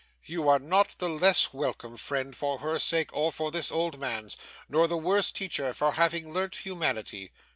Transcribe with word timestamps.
You 0.23 0.49
are 0.49 0.57
not 0.57 0.95
the 0.97 1.09
less 1.09 1.53
welcome, 1.53 1.95
friend, 1.95 2.35
for 2.35 2.57
her 2.57 2.79
sake, 2.79 3.15
or 3.15 3.31
for 3.31 3.51
this 3.51 3.71
old 3.71 3.99
man's; 3.99 4.35
nor 4.67 4.87
the 4.87 4.97
worse 4.97 5.31
teacher 5.31 5.73
for 5.75 5.91
having 5.91 6.33
learnt 6.33 6.55
humanity. 6.65 7.31